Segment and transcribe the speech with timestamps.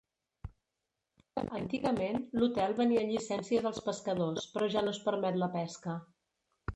[1.57, 5.95] Antigament l'hotel venia llicències als pescadors però ja no es permet la pesca.